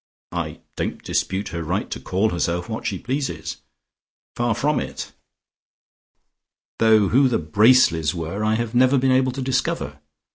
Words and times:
I 0.31 0.61
don't 0.77 1.03
dispute 1.03 1.49
her 1.49 1.61
right 1.63 1.87
to 1.91 1.99
call 1.99 2.31
herself 2.31 2.67
what 2.67 2.87
she 2.87 2.97
pleases: 2.97 3.57
far 4.35 4.55
from 4.55 4.79
it, 4.79 5.11
though 6.79 7.09
who 7.09 7.27
the 7.27 7.37
Bracelys 7.37 8.11
were, 8.15 8.43
I 8.43 8.55
have 8.55 8.73
never 8.73 8.97
been 8.97 9.11
able 9.11 9.31
to 9.33 9.43
discover. 9.43 9.99